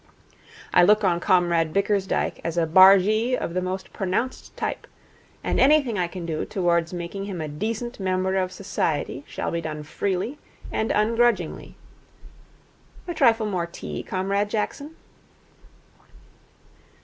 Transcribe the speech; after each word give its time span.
I 0.73 0.81
look 0.81 1.03
on 1.03 1.19
Comrade 1.19 1.73
Bickersdyke 1.73 2.41
as 2.43 2.57
a 2.57 2.65
bargee 2.65 3.35
of 3.37 3.53
the 3.53 3.61
most 3.61 3.93
pronounced 3.93 4.57
type; 4.57 4.87
and 5.43 5.59
anything 5.59 5.99
I 5.99 6.07
can 6.07 6.25
do 6.25 6.43
towards 6.43 6.91
making 6.91 7.25
him 7.25 7.39
a 7.39 7.47
decent 7.47 7.99
member 7.99 8.35
of 8.37 8.51
Society 8.51 9.23
shall 9.27 9.51
be 9.51 9.61
done 9.61 9.83
freely 9.83 10.39
and 10.71 10.89
ungrudgingly. 10.91 11.75
A 13.07 13.13
trifle 13.13 13.45
more 13.45 13.67
tea, 13.67 14.01
Comrade 14.01 14.49
Jackson?' 14.49 14.95